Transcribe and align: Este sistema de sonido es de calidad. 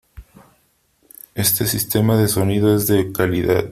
Este 1.35 1.67
sistema 1.67 2.17
de 2.17 2.27
sonido 2.27 2.75
es 2.75 2.87
de 2.87 3.11
calidad. 3.11 3.59